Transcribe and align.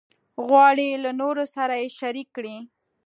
غواړي 0.47 0.87
له 1.03 1.11
نورو 1.21 1.43
سره 1.55 1.73
یې 1.81 1.87
شریک 1.99 2.27
کړي. 2.35 2.55